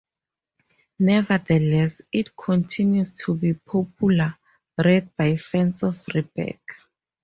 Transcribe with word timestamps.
Nevertheless, 0.97 2.01
it 2.11 2.35
continues 2.35 3.11
to 3.11 3.35
be 3.35 3.53
popularly 3.53 4.33
read 4.83 5.15
by 5.15 5.35
fans 5.37 5.83
of 5.83 6.01
"Rebecca". 6.15 6.73